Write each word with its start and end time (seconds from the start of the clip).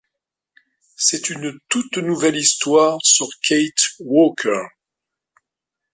C'est 0.95 1.29
une 1.29 1.59
toute 1.69 1.97
nouvelle 1.99 2.35
histoire 2.35 2.97
sur 3.03 3.27
Kate 3.47 3.83
Walker. 3.99 4.63